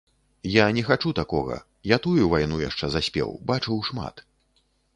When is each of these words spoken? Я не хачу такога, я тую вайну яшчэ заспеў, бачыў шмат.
Я 0.51 0.63
не 0.77 0.83
хачу 0.87 1.11
такога, 1.19 1.59
я 1.95 1.99
тую 2.07 2.25
вайну 2.33 2.59
яшчэ 2.69 2.91
заспеў, 2.97 3.37
бачыў 3.53 3.77
шмат. 3.91 4.29